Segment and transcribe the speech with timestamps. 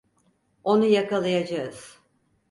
[0.63, 1.99] Onu yakalayacağız.